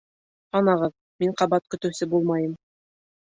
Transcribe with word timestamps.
Һанағыҙ, 0.55 0.95
мин 1.23 1.35
ҡабат 1.41 1.67
көтөүсе 1.75 2.09
булмайым. 2.15 2.57